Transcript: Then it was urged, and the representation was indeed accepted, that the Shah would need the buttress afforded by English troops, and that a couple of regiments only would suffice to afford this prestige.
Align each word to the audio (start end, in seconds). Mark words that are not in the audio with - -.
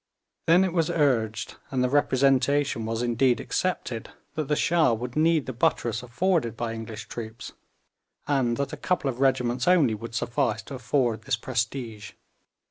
Then 0.47 0.63
it 0.63 0.73
was 0.73 0.89
urged, 0.89 1.57
and 1.69 1.83
the 1.83 1.87
representation 1.87 2.87
was 2.87 3.03
indeed 3.03 3.39
accepted, 3.39 4.09
that 4.33 4.47
the 4.47 4.55
Shah 4.55 4.93
would 4.93 5.15
need 5.15 5.45
the 5.45 5.53
buttress 5.53 6.01
afforded 6.01 6.57
by 6.57 6.73
English 6.73 7.07
troops, 7.07 7.51
and 8.27 8.57
that 8.57 8.73
a 8.73 8.77
couple 8.77 9.11
of 9.11 9.19
regiments 9.21 9.67
only 9.67 9.93
would 9.93 10.15
suffice 10.15 10.63
to 10.63 10.73
afford 10.73 11.21
this 11.25 11.35
prestige. 11.37 12.13